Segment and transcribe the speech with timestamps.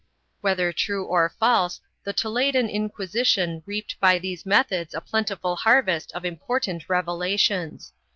[0.39, 6.25] Whether true or false, the Toledan Inquisition reaped by these methods a plentiful harvest of
[6.25, 7.93] important revelations.